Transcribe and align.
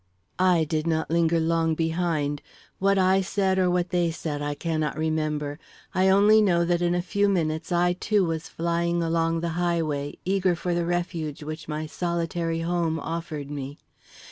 I 0.39 0.63
did 0.63 0.87
not 0.87 1.11
linger 1.11 1.39
long 1.39 1.75
behind. 1.75 2.41
What 2.79 2.97
I 2.97 3.21
said 3.21 3.59
or 3.59 3.69
what 3.69 3.89
they 3.89 4.09
said 4.09 4.41
I 4.41 4.55
cannot 4.55 4.97
remember. 4.97 5.59
I 5.93 6.09
only 6.09 6.41
know 6.41 6.65
that 6.65 6.81
in 6.81 6.95
a 6.95 7.03
few 7.03 7.29
minutes 7.29 7.71
I 7.71 7.93
too 7.93 8.25
was 8.25 8.47
flying 8.49 9.03
along 9.03 9.41
the 9.41 9.49
highway, 9.49 10.17
eager 10.25 10.55
for 10.55 10.73
the 10.73 10.87
refuge 10.87 11.43
which 11.43 11.67
my 11.67 11.85
solitary 11.85 12.61
home 12.61 12.99
offered 12.99 13.51
me. 13.51 13.77